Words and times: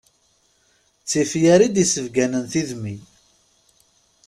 D 1.01 1.05
tifyar 1.09 1.59
i 1.61 1.67
d-issebganen 1.69 2.43
tidmi. 2.51 2.95